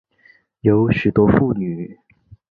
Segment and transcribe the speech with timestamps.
[0.61, 1.99] 有许多妇女